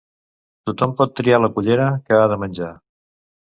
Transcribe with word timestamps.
Tothom 0.69 0.95
pot 1.01 1.13
triar 1.19 1.39
la 1.43 1.51
cullera 1.59 1.85
que 2.09 2.19
ha 2.23 2.25
de 2.33 2.41
menjar. 2.47 2.73